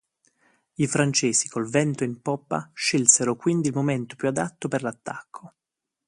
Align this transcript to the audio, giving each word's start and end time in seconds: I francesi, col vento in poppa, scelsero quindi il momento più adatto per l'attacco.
I 0.77 0.87
francesi, 0.87 1.47
col 1.47 1.69
vento 1.69 2.03
in 2.03 2.23
poppa, 2.23 2.71
scelsero 2.73 3.35
quindi 3.35 3.67
il 3.67 3.75
momento 3.75 4.15
più 4.15 4.29
adatto 4.29 4.67
per 4.67 4.81
l'attacco. 4.81 5.53